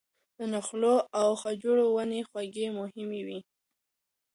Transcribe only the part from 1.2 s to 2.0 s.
خجورو